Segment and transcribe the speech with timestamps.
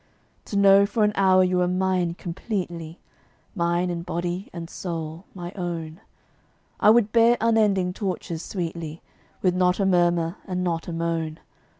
[0.45, 2.99] To know for an hour you were mine completely
[3.53, 6.01] Mine in body and soul, my own
[6.79, 9.03] I would bear unending tortures sweetly,
[9.43, 11.37] With not a murmur and not a moan.